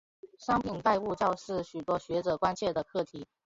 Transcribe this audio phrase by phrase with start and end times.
[0.39, 3.27] 商品拜物教是许多学者关切的课题。